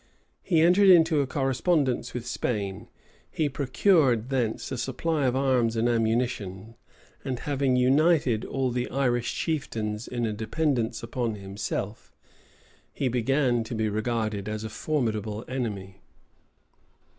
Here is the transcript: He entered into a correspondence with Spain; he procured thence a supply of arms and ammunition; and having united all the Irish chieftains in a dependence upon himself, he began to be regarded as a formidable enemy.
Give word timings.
He 0.41 0.61
entered 0.61 0.89
into 0.89 1.21
a 1.21 1.27
correspondence 1.27 2.11
with 2.15 2.25
Spain; 2.25 2.89
he 3.29 3.47
procured 3.47 4.29
thence 4.29 4.71
a 4.71 4.77
supply 4.79 5.27
of 5.27 5.35
arms 5.35 5.75
and 5.75 5.87
ammunition; 5.87 6.73
and 7.23 7.37
having 7.37 7.75
united 7.75 8.43
all 8.43 8.71
the 8.71 8.89
Irish 8.89 9.35
chieftains 9.35 10.07
in 10.07 10.25
a 10.25 10.33
dependence 10.33 11.03
upon 11.03 11.35
himself, 11.35 12.15
he 12.91 13.09
began 13.09 13.63
to 13.63 13.75
be 13.75 13.89
regarded 13.89 14.49
as 14.49 14.63
a 14.63 14.69
formidable 14.69 15.45
enemy. 15.47 16.01